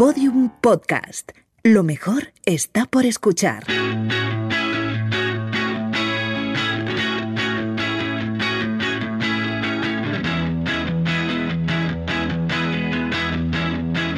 Podium 0.00 0.48
Podcast. 0.62 1.32
Lo 1.62 1.82
mejor 1.82 2.32
está 2.46 2.86
por 2.86 3.04
escuchar. 3.04 3.64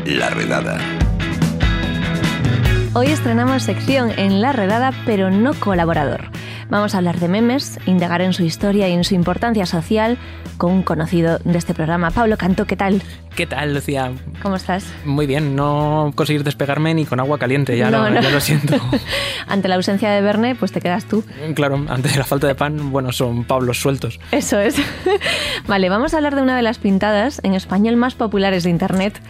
La 0.05 0.31
redada. 0.31 0.79
Hoy 2.95 3.09
estrenamos 3.09 3.65
sección 3.65 4.13
en 4.17 4.41
La 4.41 4.53
Redada, 4.53 4.93
pero 5.05 5.33
no 5.33 5.53
colaborador. 5.55 6.31
Vamos 6.73 6.95
a 6.95 6.99
hablar 6.99 7.21
de 7.21 7.29
memes, 7.29 7.79
indagar 7.85 8.23
en 8.23 8.33
su 8.33 8.45
historia 8.45 8.89
y 8.89 8.93
en 8.93 9.05
su 9.05 9.15
importancia 9.15 9.67
social 9.67 10.17
con 10.57 10.73
un 10.73 10.83
conocido 10.83 11.39
de 11.45 11.59
este 11.59 11.75
programa, 11.75 12.11
Pablo 12.11 12.39
Canto. 12.39 12.67
¿Qué 12.67 12.79
tal? 12.79 13.03
¿Qué 13.37 13.47
tal, 13.47 13.75
Lucía? 13.75 14.11
¿Cómo 14.41 14.57
estás? 14.57 14.87
Muy 15.05 15.27
bien, 15.27 15.55
no 15.55 16.13
conseguir 16.15 16.45
despegarme 16.45 16.95
ni 16.95 17.05
con 17.05 17.21
agua 17.21 17.39
caliente, 17.39 17.77
ya, 17.77 17.91
lo, 17.91 18.09
ya 18.09 18.31
lo 18.31 18.41
siento. 18.41 18.77
ante 19.49 19.69
la 19.69 19.75
ausencia 19.75 20.11
de 20.13 20.23
Verne, 20.23 20.55
pues 20.55 20.73
te 20.73 20.81
quedas 20.81 21.05
tú. 21.05 21.23
Claro, 21.55 21.85
ante 21.91 22.17
la 22.17 22.25
falta 22.25 22.47
de 22.47 22.55
pan, 22.55 22.91
bueno, 22.91 23.13
son 23.13 23.45
Pablos 23.45 23.79
sueltos. 23.79 24.19
Eso 24.31 24.59
es. 24.59 24.77
vale, 25.67 25.91
vamos 25.91 26.15
a 26.15 26.17
hablar 26.17 26.35
de 26.35 26.41
una 26.41 26.57
de 26.57 26.63
las 26.63 26.79
pintadas 26.79 27.43
en 27.43 27.53
español 27.53 27.97
más 27.97 28.15
populares 28.15 28.65
de 28.65 28.71
Internet, 28.71 29.21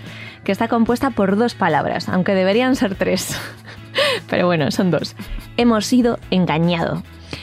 que 0.45 0.53
está 0.53 0.69
compuesta 0.69 1.11
por 1.11 1.37
dos 1.37 1.57
palabras, 1.57 2.09
aunque 2.09 2.37
deberían 2.37 2.77
ser 2.77 2.95
tres. 2.95 3.37
Pero 4.31 4.47
bueno, 4.47 4.71
son 4.71 4.93
dos. 4.93 5.17
Hemos 5.57 5.87
sido 5.87 6.21
engañado. 6.31 7.03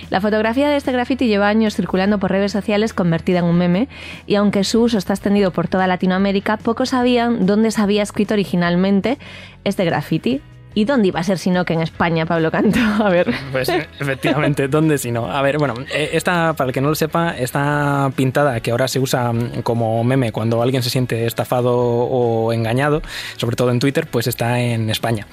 La 0.09 0.21
fotografía 0.21 0.69
de 0.69 0.77
este 0.77 0.91
graffiti 0.91 1.27
lleva 1.27 1.47
años 1.47 1.75
circulando 1.75 2.19
por 2.19 2.31
redes 2.31 2.51
sociales 2.51 2.93
convertida 2.93 3.39
en 3.39 3.45
un 3.45 3.57
meme 3.57 3.87
y 4.25 4.35
aunque 4.35 4.63
su 4.63 4.81
uso 4.81 4.97
está 4.97 5.13
extendido 5.13 5.51
por 5.51 5.67
toda 5.67 5.87
Latinoamérica, 5.87 6.57
pocos 6.57 6.89
sabían 6.89 7.45
dónde 7.45 7.71
se 7.71 7.81
había 7.81 8.03
escrito 8.03 8.33
originalmente 8.33 9.17
este 9.63 9.85
graffiti. 9.85 10.41
¿Y 10.75 10.85
dónde 10.85 11.07
iba 11.07 11.19
a 11.19 11.23
ser 11.23 11.39
sino 11.39 11.65
que 11.65 11.73
en 11.73 11.81
España, 11.81 12.27
Pablo 12.27 12.51
Canto? 12.51 12.79
A 13.03 13.09
ver. 13.09 13.33
Pues 13.51 13.69
efectivamente, 13.69 14.67
¿dónde 14.67 14.99
sino? 14.99 15.25
A 15.25 15.41
ver, 15.41 15.57
bueno, 15.57 15.73
eh, 15.91 16.11
esta, 16.13 16.53
para 16.53 16.67
el 16.69 16.73
que 16.73 16.79
no 16.79 16.89
lo 16.89 16.95
sepa, 16.95 17.35
esta 17.37 18.11
pintada 18.15 18.59
que 18.59 18.69
ahora 18.71 18.87
se 18.87 18.99
usa 18.99 19.33
mm, 19.33 19.63
como 19.63 20.03
meme 20.03 20.31
cuando 20.31 20.61
alguien 20.61 20.83
se 20.83 20.91
siente 20.91 21.25
estafado 21.25 21.75
o 21.75 22.53
engañado, 22.53 23.01
sobre 23.37 23.55
todo 23.55 23.71
en 23.71 23.79
Twitter, 23.79 24.05
pues 24.05 24.27
está 24.27 24.59
en 24.59 24.91
España 24.91 25.25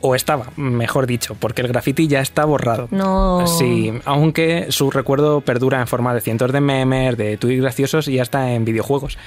o 0.00 0.14
estaba, 0.14 0.52
mejor 0.56 1.06
dicho, 1.06 1.36
porque 1.38 1.62
el 1.62 1.68
graffiti 1.68 2.06
ya 2.06 2.20
está 2.20 2.44
borrado. 2.44 2.88
No. 2.90 3.46
Sí, 3.46 3.92
aunque 4.04 4.66
su 4.70 4.90
recuerdo 4.90 5.40
perdura 5.40 5.80
en 5.80 5.86
forma 5.86 6.14
de 6.14 6.20
cientos 6.20 6.52
de 6.52 6.60
memes, 6.60 7.16
de 7.16 7.36
tweets 7.36 7.62
graciosos 7.62 8.08
y 8.08 8.18
hasta 8.18 8.52
en 8.52 8.64
videojuegos. 8.64 9.18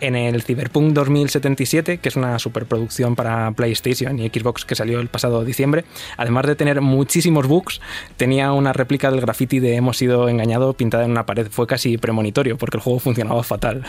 En 0.00 0.16
el 0.16 0.42
Cyberpunk 0.42 0.92
2077, 0.92 1.98
que 1.98 2.08
es 2.08 2.16
una 2.16 2.38
superproducción 2.38 3.16
para 3.16 3.50
PlayStation 3.52 4.18
y 4.18 4.28
Xbox 4.28 4.64
que 4.64 4.74
salió 4.74 5.00
el 5.00 5.08
pasado 5.08 5.44
diciembre, 5.44 5.84
además 6.16 6.46
de 6.46 6.56
tener 6.56 6.80
muchísimos 6.80 7.46
bugs, 7.46 7.80
tenía 8.16 8.52
una 8.52 8.72
réplica 8.72 9.10
del 9.10 9.20
graffiti 9.20 9.58
de 9.58 9.76
Hemos 9.76 9.98
sido 9.98 10.28
engañado 10.28 10.72
pintada 10.72 11.04
en 11.04 11.10
una 11.10 11.26
pared. 11.26 11.48
Fue 11.50 11.66
casi 11.66 11.98
premonitorio 11.98 12.56
porque 12.56 12.78
el 12.78 12.82
juego 12.82 12.98
funcionaba 12.98 13.42
fatal. 13.42 13.84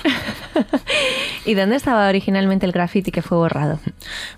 ¿Y 1.46 1.56
dónde 1.56 1.76
estaba 1.76 2.08
originalmente 2.08 2.66
el 2.66 2.72
graffiti 2.72 3.12
que 3.12 3.22
fue 3.22 3.38
borrado? 3.38 3.80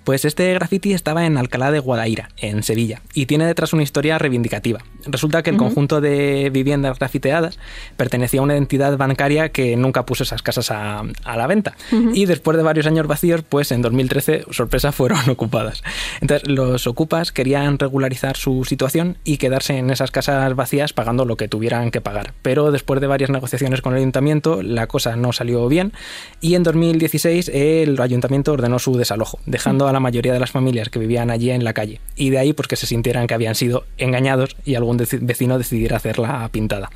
Pues 0.04 0.26
este 0.26 0.54
graffiti 0.54 0.94
estaba 0.94 1.26
en 1.26 1.38
Alcalá 1.38 1.72
de 1.72 1.80
Guadaira, 1.80 2.30
en 2.38 2.64
Sevilla, 2.64 3.02
y 3.14 3.26
tiene 3.26 3.46
detrás 3.46 3.74
una 3.74 3.84
historia 3.84 4.18
reivindicativa. 4.18 4.80
Resulta 5.06 5.44
que 5.44 5.50
el 5.50 5.58
conjunto 5.58 6.00
de 6.00 6.50
viviendas 6.50 6.98
grafiteadas 7.00 7.60
pertenecía 7.98 8.40
a 8.40 8.44
una 8.44 8.56
entidad 8.56 8.98
bancaria 8.98 9.50
que 9.50 9.76
nunca 9.76 10.06
puso 10.06 10.24
esas 10.24 10.42
casas 10.42 10.72
a, 10.72 11.04
la 11.26 11.48
venta. 11.48 11.76
Y 12.14 12.26
después 12.26 12.56
de 12.58 12.64
varios 12.64 12.88
años 12.88 13.08
vacíos, 13.08 13.42
pues 13.48 13.72
en 13.72 13.82
2013, 13.82 14.46
sorpresa, 14.52 14.92
fueron 14.94 15.30
ocupadas. 15.30 15.84
Entonces 16.22 16.48
los 16.48 16.88
ocupas 16.88 17.32
querían 17.32 17.80
regularizar 17.80 18.38
su 18.38 18.64
situación 18.64 19.18
y 19.24 19.38
quedarse 19.38 19.78
en 19.78 19.90
esas 19.90 20.12
casas 20.12 20.56
vacías 20.56 20.94
pagando 20.94 21.26
lo 21.26 21.36
que 21.36 21.48
tuvieran 21.48 21.92
que 21.92 22.02
pagar. 22.02 22.34
Pero 22.42 22.72
después 22.72 23.02
de 23.02 23.08
varias 23.08 23.30
negociaciones 23.30 23.82
con 23.82 23.94
el 23.94 24.00
ayuntamiento, 24.00 24.62
la 24.62 24.88
cosa 24.88 25.16
no 25.16 25.34
salió 25.34 25.68
bien 25.68 25.92
y 26.40 26.56
en 26.56 26.64
2016 26.94 27.52
el 27.54 28.00
ayuntamiento 28.00 28.54
ordenó 28.54 28.80
su 28.80 28.96
desalojo, 28.96 29.40
dejando 29.46 29.88
a 29.88 29.94
la 29.94 30.00
mayoría 30.00 30.34
de 30.34 30.40
las 30.40 30.52
familias 30.52 30.90
que 30.90 31.00
vivían 31.00 31.32
allí 31.32 31.50
en 31.50 31.64
la 31.64 31.74
calle. 31.74 32.00
Y 32.16 32.30
de 32.30 32.38
ahí 32.40 32.54
pues 32.54 32.68
que 32.68 32.76
se 32.76 32.86
sintieran 32.86 33.28
que 33.28 33.34
habían 33.34 33.56
sido 33.56 33.86
engañados 33.98 34.56
y 34.64 34.76
algún 34.76 34.98
vecino 34.98 35.58
decidiera 35.58 35.98
hacer 35.98 36.20
la 36.20 36.48
pintada. 36.50 36.90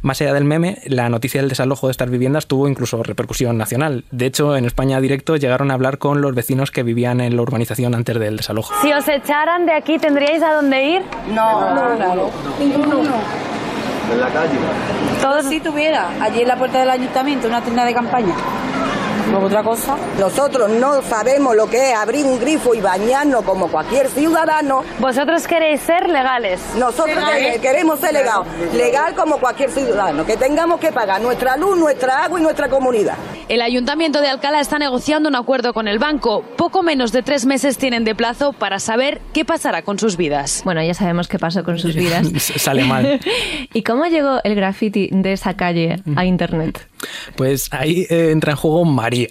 Más 0.00 0.20
allá 0.20 0.32
del 0.32 0.44
meme, 0.44 0.78
la 0.86 1.08
noticia 1.08 1.40
del 1.40 1.50
desalojo 1.50 1.88
de 1.88 1.90
estas 1.90 2.08
viviendas 2.08 2.46
tuvo 2.46 2.68
incluso 2.68 3.02
repercusión 3.02 3.58
nacional. 3.58 4.04
De 4.12 4.26
hecho, 4.26 4.56
en 4.56 4.64
España 4.64 5.00
Directo 5.00 5.36
llegaron 5.36 5.72
a 5.72 5.74
hablar 5.74 5.98
con 5.98 6.20
los 6.20 6.34
vecinos 6.34 6.70
que 6.70 6.84
vivían 6.84 7.20
en 7.20 7.34
la 7.34 7.42
urbanización 7.42 7.96
antes 7.96 8.18
del 8.18 8.36
desalojo. 8.36 8.72
Si 8.80 8.92
os 8.92 9.08
echaran 9.08 9.66
de 9.66 9.72
aquí, 9.72 9.98
¿tendríais 9.98 10.42
a 10.42 10.54
dónde 10.54 10.84
ir? 10.84 11.02
No, 11.34 11.74
no, 11.74 11.96
no, 11.96 12.30
ninguno. 12.60 13.10
En 14.12 14.20
la 14.20 14.28
calle. 14.28 14.56
Todos 15.20 15.46
si 15.46 15.60
tuviera 15.60 16.08
allí 16.22 16.42
en 16.42 16.48
la 16.48 16.56
puerta 16.56 16.78
del 16.78 16.90
ayuntamiento 16.90 17.48
una 17.48 17.60
tienda 17.60 17.84
de 17.84 17.92
campaña 17.92 18.34
otra 19.36 19.62
cosa. 19.62 19.96
Nosotros 20.18 20.70
no 20.70 21.02
sabemos 21.02 21.54
lo 21.54 21.68
que 21.68 21.90
es 21.90 21.96
abrir 21.96 22.24
un 22.24 22.38
grifo 22.40 22.74
y 22.74 22.80
bañarnos 22.80 23.44
como 23.44 23.68
cualquier 23.68 24.08
ciudadano. 24.08 24.82
¿Vosotros 24.98 25.46
queréis 25.46 25.80
ser 25.80 26.08
legales? 26.08 26.60
Nosotros 26.76 27.16
queremos 27.60 28.00
ser 28.00 28.12
legal, 28.12 28.42
legal 28.74 29.14
como 29.14 29.38
cualquier 29.38 29.70
ciudadano, 29.70 30.24
que 30.24 30.36
tengamos 30.36 30.80
que 30.80 30.92
pagar 30.92 31.20
nuestra 31.20 31.56
luz, 31.56 31.76
nuestra 31.76 32.24
agua 32.24 32.40
y 32.40 32.42
nuestra 32.42 32.68
comunidad. 32.68 33.14
El 33.48 33.62
Ayuntamiento 33.62 34.20
de 34.20 34.28
Alcalá 34.28 34.60
está 34.60 34.78
negociando 34.78 35.28
un 35.28 35.34
acuerdo 35.34 35.72
con 35.72 35.88
el 35.88 35.98
banco. 35.98 36.44
Poco 36.68 36.82
menos 36.82 37.12
de 37.12 37.22
tres 37.22 37.46
meses 37.46 37.78
tienen 37.78 38.04
de 38.04 38.14
plazo 38.14 38.52
para 38.52 38.78
saber 38.78 39.22
qué 39.32 39.46
pasará 39.46 39.80
con 39.80 39.98
sus 39.98 40.18
vidas. 40.18 40.60
Bueno, 40.66 40.84
ya 40.84 40.92
sabemos 40.92 41.26
qué 41.26 41.38
pasó 41.38 41.64
con 41.64 41.78
sus 41.78 41.94
vidas. 41.94 42.30
Sale 42.56 42.84
mal. 42.84 43.18
¿Y 43.72 43.82
cómo 43.82 44.04
llegó 44.04 44.40
el 44.44 44.54
graffiti 44.54 45.08
de 45.10 45.32
esa 45.32 45.56
calle 45.56 46.02
a 46.14 46.26
Internet? 46.26 46.86
Pues 47.36 47.68
ahí 47.72 48.06
eh, 48.10 48.32
entra 48.32 48.52
en 48.52 48.58
juego 48.58 48.84
María. 48.84 49.28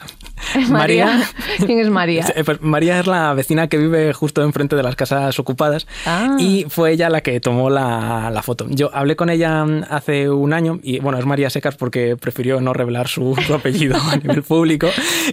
María. 0.69 1.21
¿Quién 1.65 1.79
es 1.79 1.89
María? 1.89 2.25
Pues 2.45 2.61
María 2.61 2.99
es 2.99 3.07
la 3.07 3.33
vecina 3.33 3.67
que 3.67 3.77
vive 3.77 4.13
justo 4.13 4.43
enfrente 4.43 4.75
de 4.75 4.83
las 4.83 4.95
casas 4.95 5.37
ocupadas 5.39 5.87
ah. 6.05 6.37
y 6.39 6.65
fue 6.69 6.91
ella 6.91 7.09
la 7.09 7.21
que 7.21 7.39
tomó 7.39 7.69
la, 7.69 8.29
la, 8.31 8.41
foto. 8.41 8.65
Yo 8.69 8.89
hablé 8.93 9.15
con 9.15 9.29
ella 9.29 9.65
hace 9.89 10.29
un 10.29 10.53
año 10.53 10.79
y 10.83 10.99
bueno, 10.99 11.17
es 11.17 11.25
María 11.25 11.49
Secas 11.49 11.75
porque 11.75 12.15
prefirió 12.17 12.61
no 12.61 12.73
revelar 12.73 13.07
su, 13.07 13.35
apellido 13.53 13.97
a 13.97 14.15
nivel 14.17 14.43
público 14.43 14.87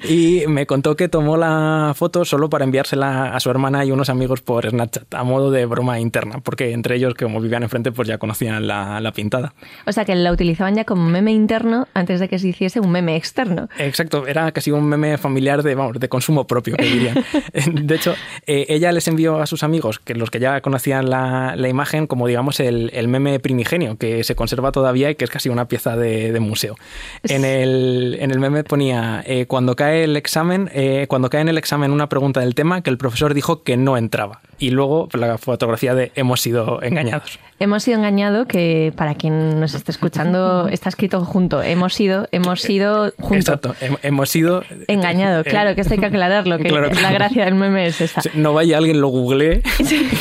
y 0.08 0.44
me 0.48 0.66
contó 0.66 0.96
que 0.96 1.08
tomó 1.08 1.36
la 1.36 1.92
foto 1.94 2.24
solo 2.24 2.48
para 2.48 2.64
enviársela 2.64 3.34
a 3.34 3.40
su 3.40 3.50
hermana 3.50 3.84
y 3.84 3.90
unos 3.90 4.08
amigos 4.08 4.40
por 4.40 4.68
Snapchat 4.68 5.14
a 5.14 5.24
modo 5.24 5.50
de 5.50 5.66
broma 5.66 6.00
interna 6.00 6.38
porque 6.42 6.72
entre 6.72 6.96
ellos 6.96 7.14
como 7.14 7.40
vivían 7.40 7.62
enfrente 7.62 7.92
pues 7.92 8.08
ya 8.08 8.18
conocían 8.18 8.66
la, 8.66 9.00
la 9.00 9.12
pintada. 9.12 9.54
O 9.86 9.92
sea 9.92 10.04
que 10.04 10.14
la 10.14 10.32
utilizaban 10.32 10.74
ya 10.74 10.84
como 10.84 11.04
meme 11.08 11.32
interno 11.32 11.86
antes 11.94 12.20
de 12.20 12.28
que 12.28 12.38
se 12.38 12.48
hiciese 12.48 12.80
un 12.80 12.90
meme 12.90 13.16
externo. 13.16 13.68
Exacto, 13.78 14.26
era 14.26 14.50
casi 14.52 14.70
un 14.70 14.84
meme 14.96 15.18
familiar 15.18 15.62
de, 15.62 15.74
vamos, 15.74 15.98
de 15.98 16.08
consumo 16.08 16.46
propio, 16.46 16.76
que 16.76 16.84
dirían. 16.84 17.24
de 17.86 17.94
hecho, 17.94 18.14
eh, 18.46 18.66
ella 18.68 18.92
les 18.92 19.06
envió 19.08 19.40
a 19.40 19.46
sus 19.46 19.62
amigos, 19.62 19.98
que 19.98 20.14
los 20.14 20.30
que 20.30 20.40
ya 20.40 20.60
conocían 20.60 21.10
la, 21.10 21.54
la 21.56 21.68
imagen, 21.68 22.06
como 22.06 22.26
digamos 22.26 22.60
el, 22.60 22.90
el, 22.94 23.08
meme 23.08 23.38
primigenio, 23.40 23.96
que 23.96 24.24
se 24.24 24.34
conserva 24.34 24.72
todavía 24.72 25.10
y 25.10 25.14
que 25.14 25.24
es 25.24 25.30
casi 25.30 25.48
una 25.48 25.66
pieza 25.66 25.96
de, 25.96 26.32
de 26.32 26.40
museo. 26.40 26.76
En 27.24 27.44
el, 27.44 28.16
en 28.20 28.30
el 28.30 28.38
meme 28.38 28.64
ponía, 28.64 29.22
eh, 29.26 29.46
cuando 29.46 29.76
cae 29.76 30.04
el 30.04 30.16
examen, 30.16 30.70
eh, 30.72 31.06
cuando 31.08 31.30
cae 31.30 31.40
en 31.40 31.48
el 31.48 31.58
examen 31.58 31.90
una 31.90 32.08
pregunta 32.08 32.40
del 32.40 32.54
tema 32.54 32.82
que 32.82 32.90
el 32.90 32.98
profesor 32.98 33.34
dijo 33.34 33.62
que 33.62 33.76
no 33.76 33.96
entraba. 33.96 34.40
Y 34.58 34.70
luego 34.70 35.08
la 35.12 35.38
fotografía 35.38 35.94
de 35.94 36.12
hemos 36.14 36.40
sido 36.40 36.82
engañados. 36.82 37.38
Hemos 37.60 37.84
sido 37.84 37.98
engañados, 37.98 38.46
que 38.46 38.92
para 38.96 39.14
quien 39.14 39.60
nos 39.60 39.74
esté 39.74 39.92
escuchando 39.92 40.68
está 40.72 40.88
escrito 40.88 41.24
junto. 41.24 41.62
Hemos 41.62 41.94
sido, 41.94 42.28
hemos 42.32 42.60
sido 42.60 43.12
juntos. 43.20 43.38
Exacto, 43.38 43.74
hemos 44.02 44.28
sido 44.28 44.64
engañado. 44.88 45.44
Claro, 45.44 45.74
que 45.74 45.82
esto 45.82 45.94
hay 45.94 46.00
que 46.00 46.06
aclararlo, 46.06 46.58
que 46.58 46.70
la 46.70 47.12
gracia 47.12 47.44
del 47.44 47.54
meme 47.54 47.86
es 47.86 48.00
esa. 48.00 48.22
No 48.34 48.54
vaya 48.54 48.78
alguien 48.78 49.00
lo 49.00 49.08
googlee. 49.08 49.62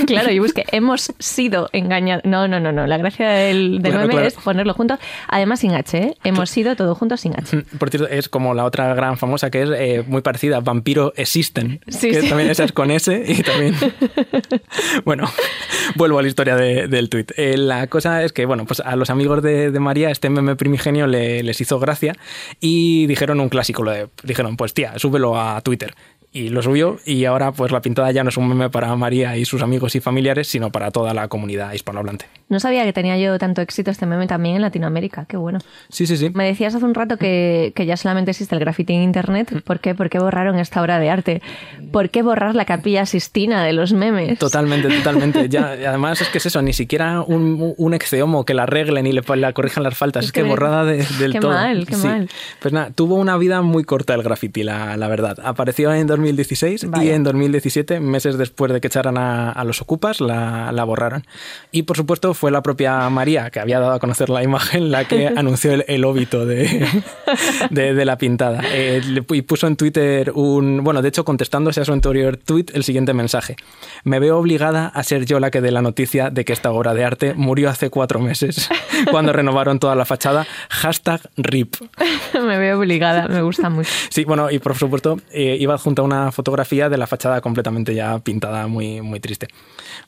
claro, 0.06 0.32
y 0.32 0.40
busque 0.40 0.66
hemos 0.72 1.12
sido 1.20 1.70
engañados. 1.74 2.24
No, 2.26 2.48
no, 2.48 2.60
no, 2.60 2.72
no. 2.72 2.86
La 2.86 2.98
gracia 2.98 3.30
del, 3.30 3.82
meme 3.82 4.28
es 4.28 4.36
ponerlo 4.36 4.74
junto, 4.74 5.00
además 5.28 5.60
sin 5.62 5.74
H, 5.74 5.98
¿eh? 5.98 6.18
Hemos 6.24 6.50
sido 6.50 6.76
todo 6.76 6.94
juntos 6.94 7.22
sin 7.22 7.34
H. 7.34 7.56
Mm, 7.56 7.78
por 7.78 7.90
cierto, 7.90 8.08
es 8.08 8.30
como 8.30 8.54
la 8.54 8.66
otra 8.66 8.94
gran 8.94 9.18
famosa 9.18 9.50
que 9.50 9.64
es 9.64 9.70
eh, 9.76 10.04
muy 10.08 10.22
parecida, 10.22 10.60
Vampiro 10.60 11.14
Existen. 11.16 11.82
Sí, 11.88 12.12
que 12.12 12.24
también 12.24 12.50
esa 12.50 12.64
es 12.64 12.72
con 12.72 12.92
S 12.92 13.24
y 13.28 13.42
también. 13.42 13.76
bueno, 15.06 15.30
vuelvo 15.96 16.20
a 16.20 16.22
la 16.22 16.28
historia 16.28 16.56
del 16.56 17.10
tuit. 17.10 17.32
Eh, 17.38 17.58
la 17.58 17.88
cosa 17.88 18.24
es 18.24 18.34
que, 18.34 18.46
bueno, 18.46 18.66
pues 18.66 18.80
a 18.80 18.96
los 18.96 19.10
amigos 19.10 19.42
de, 19.42 19.72
María 19.80 20.10
este 20.10 20.30
meme 20.30 20.56
primigenio 20.56 21.08
les 21.08 21.60
hizo 21.60 21.80
gracia 21.80 22.16
y 22.60 23.06
dijeron 23.08 23.40
un 23.40 23.50
clásico, 23.50 23.84
dijeron, 24.24 24.58
pues 24.58 24.74
tía, 24.74 24.98
súbelo 24.98 25.40
a 25.40 25.62
Twitter. 25.62 25.94
Y 26.34 26.50
lo 26.50 26.62
subió 26.64 26.98
y 27.06 27.26
ahora 27.26 27.52
pues 27.52 27.72
la 27.72 27.82
pintada 27.82 28.12
ya 28.12 28.24
no 28.24 28.30
es 28.30 28.38
un 28.38 28.48
meme 28.50 28.70
para 28.72 28.94
María 28.96 29.38
y 29.38 29.46
sus 29.46 29.62
amigos 29.62 29.96
y 29.96 30.00
familiares, 30.02 30.48
sino 30.48 30.72
para 30.72 30.90
toda 30.92 31.14
la 31.14 31.28
comunidad 31.28 31.72
hispanohablante. 31.74 32.26
No 32.50 32.60
sabía 32.60 32.84
que 32.84 32.92
tenía 32.94 33.18
yo 33.18 33.38
tanto 33.40 33.62
éxito 33.62 33.92
este 33.92 34.06
meme 34.06 34.28
también 34.28 34.56
en 34.58 34.62
Latinoamérica, 34.64 35.26
qué 35.26 35.38
bueno. 35.38 35.60
Sí, 35.90 36.06
sí, 36.08 36.18
sí. 36.18 36.30
Me 36.34 36.46
decías 36.46 36.74
hace 36.76 36.86
un 36.86 36.94
rato 36.94 37.18
que, 37.18 37.72
que 37.76 37.86
ya 37.86 37.96
solamente 37.98 38.32
existe 38.32 38.54
el 38.56 38.60
graffiti 38.60 38.94
en 38.94 39.04
internet. 39.04 39.62
¿Por 39.64 39.80
qué? 39.80 39.96
¿Por 39.96 40.10
qué 40.10 40.20
borraron 40.20 40.60
esta 40.60 40.82
obra 40.82 41.00
de 41.00 41.10
arte? 41.10 41.42
¿Por 41.92 42.10
qué 42.10 42.22
borrar 42.24 42.56
la 42.56 42.66
capilla 42.66 43.06
Sistina 43.06 43.64
de 43.64 43.74
los 43.74 43.94
memes? 43.94 44.40
Totalmente, 44.40 44.90
totalmente. 44.90 45.50
Ya, 45.50 45.72
además 45.88 46.22
es 46.22 46.30
que 46.30 46.40
es 46.40 46.46
eso, 46.48 46.62
ni 46.62 46.74
siquiera 46.74 47.22
un, 47.22 47.74
un 47.78 47.94
exceomo 47.94 48.44
que 48.46 48.54
la 48.54 48.64
arreglen 48.64 49.06
y 49.08 49.12
le, 49.14 49.22
la 49.36 49.54
corrijan 49.54 49.84
las 49.84 49.96
faltas, 49.96 50.26
es, 50.26 50.32
que, 50.32 50.44
borrada 50.44 50.84
de, 50.86 51.06
del 51.20 51.34
qué 51.34 51.40
todo. 51.40 51.52
mal, 51.52 51.86
qué 51.86 51.96
Sí. 51.96 52.08
mal. 52.08 52.30
Pues 52.60 52.74
nada, 52.74 52.90
tuvo 52.94 53.16
una 53.16 53.38
vida 53.38 53.62
muy 53.62 53.84
corta 53.84 54.14
el 54.16 54.24
graffiti, 54.24 54.64
la, 54.64 54.98
la 54.98 55.08
verdad. 55.08 55.38
Apareció 55.44 55.94
en 55.94 56.08
2016 56.24 56.84
y 56.84 56.88
Vaya. 56.88 57.16
en 57.16 57.24
2017, 57.24 58.00
meses 58.00 58.38
después 58.38 58.72
de 58.72 58.80
que 58.82 58.88
echaran 58.88 59.18
a, 59.18 59.52
a 59.52 59.64
los 59.64 59.82
ocupas, 59.82 60.22
la, 60.22 60.72
la 60.72 60.84
borraron. 60.84 61.26
Y 61.72 61.84
por 61.84 61.98
supuesto 61.98 62.34
fue 62.34 62.52
la 62.52 62.62
propia 62.64 63.10
María, 63.10 63.50
que 63.50 63.60
había 63.60 63.80
dado 63.80 63.94
a 63.94 64.00
conocer 64.00 64.30
la 64.30 64.44
imagen, 64.44 64.92
la 64.92 65.06
que 65.06 65.28
anunció 65.36 65.74
el, 65.74 65.86
el 65.88 66.06
óbito 66.06 66.46
de, 66.46 66.88
de, 67.70 67.94
de 67.94 68.06
la 68.06 68.18
pintada. 68.18 68.62
Eh, 68.72 69.02
y 69.30 69.42
puso 69.42 69.68
en 69.68 69.76
Twitter 69.76 70.32
un. 70.36 70.84
Bueno, 70.84 71.02
de 71.02 71.10
hecho, 71.10 71.26
contestándose 71.26 71.82
a 71.82 71.86
su 71.86 71.92
anterior 71.94 72.38
tweet, 72.38 72.68
el 72.74 72.84
siguiente 72.84 73.14
mensaje. 73.14 73.56
Me 74.04 74.20
veo 74.20 74.38
obligada 74.38 74.88
a 74.88 75.04
ser 75.04 75.26
yo 75.26 75.40
la 75.40 75.52
que 75.52 75.62
dé 75.62 75.72
la 75.72 75.82
noticia 75.82 76.30
de 76.30 76.46
que 76.46 76.54
esta 76.54 76.72
obra 76.72 76.94
de 76.94 77.04
arte 77.04 77.34
murió 77.34 77.70
hace 77.70 77.90
cuatro 77.90 78.20
meses, 78.20 78.70
cuando 79.12 79.34
renovaron 79.34 79.80
toda 79.80 79.96
la 79.96 80.06
fachada. 80.06 80.48
Hashtag 80.70 81.22
RIP. 81.38 81.76
Me 82.34 82.58
veo 82.58 82.80
obligada, 82.80 83.28
me 83.28 83.42
gusta 83.42 83.70
mucho. 83.70 83.90
Sí, 84.10 84.24
bueno, 84.24 84.50
y 84.52 84.60
por 84.60 84.76
supuesto 84.76 85.20
eh, 85.32 85.58
iba 85.60 85.74
adjunta 85.74 86.02
una 86.02 86.13
fotografía 86.32 86.90
de 86.90 86.98
la 86.98 87.08
fachada 87.08 87.42
completamente 87.42 87.94
ya 87.96 88.20
pintada, 88.20 88.68
muy, 88.68 89.02
muy 89.02 89.20
triste. 89.20 89.48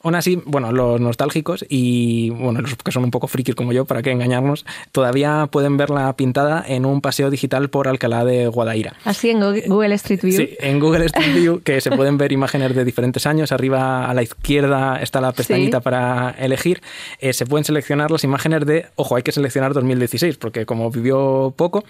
Aún 0.03 0.15
así, 0.15 0.41
bueno, 0.45 0.71
los 0.71 0.99
nostálgicos 1.01 1.65
y 1.69 2.29
bueno, 2.31 2.61
los 2.61 2.75
que 2.75 2.91
son 2.91 3.03
un 3.03 3.11
poco 3.11 3.27
frikis 3.27 3.55
como 3.55 3.71
yo, 3.73 3.85
para 3.85 4.01
qué 4.01 4.11
engañarnos, 4.11 4.65
todavía 4.91 5.47
pueden 5.51 5.77
verla 5.77 6.13
pintada 6.15 6.63
en 6.67 6.85
un 6.85 7.01
paseo 7.01 7.29
digital 7.29 7.69
por 7.69 7.87
Alcalá 7.87 8.25
de 8.25 8.47
Guadaira. 8.47 8.93
Así 9.05 9.29
en 9.29 9.39
Google- 9.39 9.63
Google 9.67 9.95
Street 9.95 10.21
View. 10.21 10.37
Sí, 10.37 10.49
en 10.59 10.79
Google 10.79 11.05
Street 11.05 11.33
View, 11.35 11.61
que 11.63 11.81
se 11.81 11.91
pueden 11.91 12.17
ver 12.17 12.31
imágenes 12.31 12.75
de 12.75 12.85
diferentes 12.85 13.25
años. 13.25 13.51
Arriba 13.51 14.09
a 14.09 14.13
la 14.13 14.23
izquierda 14.23 14.99
está 15.01 15.21
la 15.21 15.31
pestañita 15.31 15.77
Sí. 15.79 15.83
para 15.83 16.31
elegir. 16.39 16.81
Eh, 17.19 17.33
se 17.33 17.45
pueden 17.45 17.63
seleccionar 17.65 18.11
las 18.11 18.23
imágenes 18.23 18.65
de, 18.65 18.85
ojo, 18.95 19.15
hay 19.15 19.23
que 19.23 19.31
seleccionar 19.31 19.73
2016, 19.73 20.37
porque 20.37 20.65
como 20.65 20.89
vivió 20.91 21.53
poco, 21.55 21.83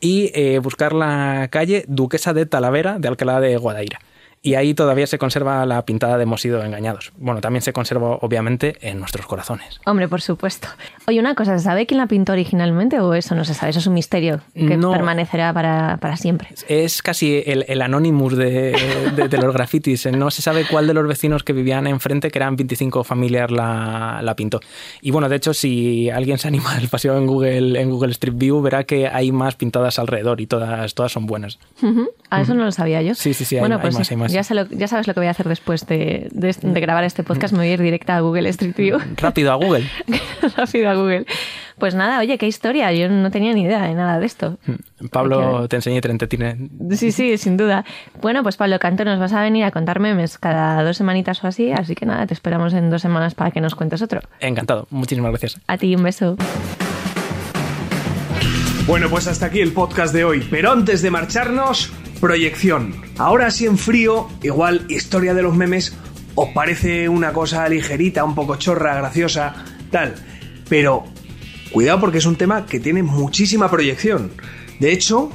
y 0.00 0.30
eh, 0.34 0.58
buscar 0.58 0.92
la 0.92 1.48
calle 1.50 1.84
Duquesa 1.88 2.32
de 2.32 2.46
Talavera 2.46 2.98
de 2.98 3.08
Alcalá 3.08 3.40
de 3.40 3.56
Guadaira. 3.62 3.98
Y 4.44 4.54
ahí 4.56 4.74
todavía 4.74 5.06
se 5.06 5.18
conserva 5.18 5.64
la 5.66 5.84
pintada 5.84 6.16
de 6.16 6.24
Hemos 6.24 6.40
sido 6.40 6.64
engañados. 6.64 7.12
Bueno, 7.16 7.40
también 7.40 7.62
se 7.62 7.72
conserva, 7.72 8.16
obviamente, 8.22 8.76
en 8.80 8.98
nuestros 8.98 9.24
corazones. 9.26 9.80
Hombre, 9.86 10.08
por 10.08 10.20
supuesto. 10.20 10.66
Oye, 11.06 11.20
una 11.20 11.34
cosa, 11.36 11.56
¿se 11.58 11.64
sabe 11.64 11.86
quién 11.86 11.98
la 11.98 12.06
pintó 12.08 12.32
originalmente 12.32 12.98
o 13.00 13.14
eso 13.14 13.34
no 13.36 13.44
se 13.44 13.54
sabe? 13.54 13.70
Eso 13.70 13.78
es 13.78 13.86
un 13.86 13.94
misterio 13.94 14.40
que 14.54 14.76
No. 14.76 14.90
permanecerá 14.90 15.52
para, 15.52 15.96
para 16.00 16.16
siempre. 16.16 16.48
Es 16.68 17.02
casi 17.02 17.42
el, 17.46 17.64
el 17.68 17.82
anonymous 17.82 18.36
de, 18.36 18.76
de- 19.14 19.28
de 19.28 19.38
los 19.38 19.52
grafitis. 19.54 20.06
No 20.06 20.30
se 20.32 20.42
sabe 20.42 20.64
cuál 20.68 20.88
de 20.88 20.94
los 20.94 21.06
vecinos 21.06 21.44
que 21.44 21.52
vivían 21.52 21.86
enfrente, 21.86 22.30
que 22.32 22.38
eran 22.40 22.56
25 22.56 23.04
familias, 23.04 23.50
la, 23.50 24.20
la 24.22 24.34
pintó. 24.34 24.58
Y 25.02 25.12
bueno, 25.12 25.28
de 25.28 25.36
hecho, 25.36 25.54
si 25.54 26.10
alguien 26.10 26.38
se 26.38 26.48
anima 26.48 26.72
al 26.76 26.88
paseo 26.88 27.16
en 27.16 27.26
Google, 27.28 27.80
en 27.80 27.90
Google 27.90 28.10
Street 28.12 28.34
View, 28.36 28.60
verá 28.60 28.82
que 28.84 29.06
hay 29.06 29.30
más 29.30 29.54
pintadas 29.54 30.00
alrededor 30.00 30.40
y 30.40 30.46
todas, 30.48 30.94
todas 30.94 31.12
son 31.12 31.26
buenas. 31.26 31.58
Ujú. 31.80 32.10
Ah, 32.30 32.40
eso 32.42 32.54
no 32.54 32.64
lo 32.64 32.72
sabía 32.72 33.02
yo. 33.02 33.14
Sí, 33.14 33.34
sí, 33.34 33.44
sí, 33.44 33.56
hay- 33.56 33.60
Bueno, 33.60 33.76
hay 33.76 33.82
pues 33.82 33.94
más, 33.98 34.10
hay 34.10 34.16
más. 34.16 34.31
Ya, 34.32 34.42
sé 34.44 34.54
lo- 34.54 34.66
ya 34.68 34.88
sabes 34.88 35.06
lo 35.06 35.14
que 35.14 35.20
voy 35.20 35.26
a 35.26 35.30
hacer 35.30 35.48
después 35.48 35.86
de, 35.86 36.28
de- 36.32 36.56
de 36.60 36.80
grabar 36.80 37.04
este 37.04 37.22
podcast. 37.22 37.52
Me 37.52 37.58
voy 37.60 37.68
a 37.68 37.72
ir 37.74 37.82
directa 37.82 38.16
a 38.16 38.20
Google 38.20 38.48
Street 38.50 38.74
View. 38.76 38.98
Rápido 39.16 39.52
a 39.52 39.56
Google. 39.56 39.84
Rápido 40.56 40.90
a 40.90 40.94
Google. 40.94 41.26
Pues 41.78 41.94
nada, 41.94 42.20
oye, 42.20 42.38
qué 42.38 42.46
historia. 42.46 42.92
Yo 42.92 43.08
no 43.08 43.30
tenía 43.30 43.52
ni 43.54 43.62
idea 43.62 43.82
de 43.82 43.94
nada 43.94 44.20
de 44.20 44.26
esto. 44.26 44.58
Pablo, 45.10 45.66
te 45.68 45.76
enseñé 45.76 45.96
y 45.96 46.00
te 46.00 46.10
entretiene. 46.10 46.68
Sí, 46.92 47.10
sí, 47.10 47.36
sin 47.38 47.56
duda. 47.56 47.84
Bueno, 48.20 48.42
pues 48.42 48.56
Pablo 48.56 48.78
Canto 48.78 49.04
nos 49.04 49.18
vas 49.18 49.32
a 49.32 49.40
venir 49.42 49.64
a 49.64 49.70
contar 49.72 49.98
memes 49.98 50.38
cada 50.38 50.82
dos 50.84 50.96
semanitas 50.96 51.42
o 51.42 51.48
así, 51.48 51.72
así 51.72 51.94
que 51.96 52.06
nada, 52.06 52.26
te 52.26 52.34
esperamos 52.34 52.72
en 52.74 52.88
dos 52.90 53.02
semanas 53.02 53.34
para 53.34 53.50
que 53.50 53.60
nos 53.60 53.74
cuentes 53.74 54.00
otro. 54.02 54.20
Encantado. 54.38 54.86
Muchísimas 54.90 55.30
gracias. 55.32 55.58
A 55.66 55.76
ti 55.76 55.96
un 55.96 56.02
beso. 56.04 56.36
Bueno, 58.86 59.08
pues 59.08 59.26
hasta 59.26 59.46
aquí 59.46 59.60
el 59.60 59.72
podcast 59.72 60.12
de 60.14 60.24
hoy. 60.24 60.46
Pero 60.50 60.72
antes 60.72 61.02
de 61.02 61.10
marcharnos, 61.10 61.92
proyección. 62.26 62.94
Ahora 63.18 63.50
sí 63.50 63.66
en 63.66 63.76
frío, 63.76 64.28
igual 64.44 64.86
historia 64.88 65.34
de 65.34 65.42
los 65.42 65.56
memes 65.56 65.92
os 66.36 66.48
parece 66.54 67.08
una 67.08 67.32
cosa 67.32 67.68
ligerita, 67.68 68.22
un 68.24 68.36
poco 68.36 68.54
chorra, 68.56 68.94
graciosa, 68.94 69.54
tal. 69.90 70.14
Pero 70.68 71.04
cuidado 71.72 71.98
porque 72.00 72.18
es 72.18 72.26
un 72.26 72.36
tema 72.36 72.64
que 72.64 72.78
tiene 72.78 73.02
muchísima 73.02 73.68
proyección. 73.68 74.30
De 74.78 74.92
hecho, 74.92 75.30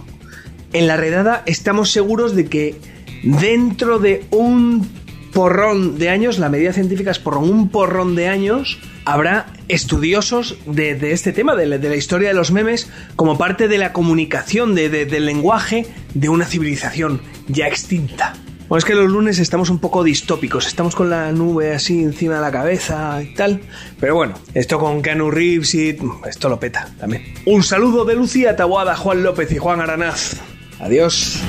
en 0.72 0.88
la 0.88 0.96
redada 0.96 1.44
estamos 1.46 1.92
seguros 1.92 2.36
de 2.38 2.46
que 2.46 2.76
dentro 3.22 4.00
de 4.00 4.26
un 4.32 4.88
porrón 5.34 6.00
de 6.00 6.10
años, 6.10 6.40
la 6.40 6.48
medida 6.50 6.72
científica 6.74 7.12
es 7.12 7.20
por 7.20 7.38
un 7.38 7.70
porrón 7.70 8.16
de 8.16 8.28
años, 8.30 8.80
habrá 9.06 9.48
estudiosos 9.68 10.58
de, 10.66 11.12
este 11.12 11.32
tema, 11.34 11.56
de, 11.56 11.66
la- 11.68 11.96
historia 11.96 12.30
de 12.30 12.34
los 12.34 12.52
memes, 12.52 12.90
como 13.16 13.38
parte 13.38 13.68
de 13.68 13.78
la 13.78 13.94
comunicación, 13.94 14.74
de- 14.74 14.90
de- 14.90 15.06
del 15.06 15.26
lenguaje 15.26 15.86
de 16.20 16.30
una 16.30 16.46
civilización 16.46 17.22
ya 17.48 17.68
extinta. 17.68 18.34
Bueno, 18.68 18.80
es 18.80 18.86
que 18.86 18.96
los 18.96 19.10
lunes 19.10 19.40
estamos 19.40 19.70
un 19.70 19.80
poco 19.80 20.04
distópicos, 20.04 20.68
estamos 20.68 20.94
con 20.94 21.10
la 21.10 21.32
nube 21.32 21.74
así 21.74 22.04
encima 22.04 22.36
de 22.36 22.42
la 22.42 22.52
cabeza 22.52 23.22
y 23.24 23.34
tal. 23.34 23.62
Pero 24.00 24.16
bueno, 24.16 24.34
esto 24.54 24.78
con 24.78 25.02
Keanu 25.02 25.32
Reeves 25.32 25.74
y 25.76 25.98
esto 26.28 26.50
lo 26.50 26.60
peta 26.60 26.90
también. 27.00 27.24
Un 27.46 27.64
saludo 27.64 28.04
de 28.04 28.16
Lucía 28.16 28.58
Taboada, 28.58 28.98
Juan 28.98 29.24
López 29.24 29.52
y 29.54 29.58
Juan 29.58 29.80
Aranaz. 29.80 30.42
Adiós. 30.80 31.42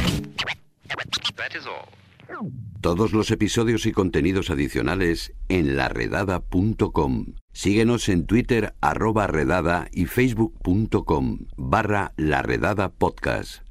Todos 2.80 3.12
los 3.12 3.32
episodios 3.32 3.86
y 3.86 3.92
contenidos 3.92 4.50
adicionales 4.50 5.32
en 5.48 5.76
laredada.com. 5.76 7.34
Síguenos 7.52 8.08
en 8.08 8.26
Twitter 8.26 8.74
arroba 8.80 9.26
redada 9.26 9.88
y 9.90 10.06
facebook.com 10.06 11.40
barra 11.56 12.12
laredada 12.16 12.90
podcast. 12.90 13.67